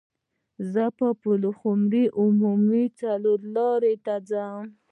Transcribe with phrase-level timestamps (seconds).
[0.71, 4.63] زه به د پلخمري عمومي څلور لارې ته ځم.